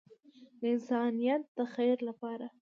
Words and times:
د 0.59 0.61
انسانیت 0.73 1.43
د 1.57 1.59
خیر 1.73 1.97
لپاره. 2.09 2.47